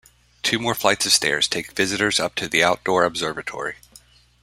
[0.41, 3.75] Two more flights of stairs take visitors up to the Outdoor Observatory.